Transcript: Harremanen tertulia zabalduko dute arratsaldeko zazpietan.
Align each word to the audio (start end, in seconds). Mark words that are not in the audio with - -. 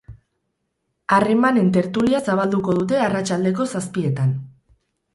Harremanen 1.17 1.69
tertulia 1.77 2.23
zabalduko 2.31 2.77
dute 2.81 3.01
arratsaldeko 3.09 3.71
zazpietan. 3.77 4.37